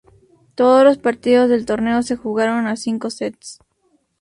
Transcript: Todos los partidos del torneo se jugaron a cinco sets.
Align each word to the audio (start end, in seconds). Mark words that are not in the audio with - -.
Todos 0.55 0.83
los 0.83 0.97
partidos 0.97 1.47
del 1.47 1.67
torneo 1.67 2.01
se 2.01 2.15
jugaron 2.15 2.65
a 2.65 2.75
cinco 2.75 3.11
sets. 3.11 3.59